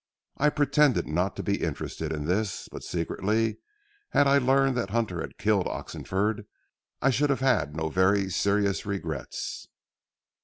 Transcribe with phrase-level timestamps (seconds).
[0.37, 3.59] I pretended not to be interested in this, but secretly
[4.09, 6.47] had I learned that Hunter had killed Oxenford,
[7.03, 9.67] I should have had no very serious regrets.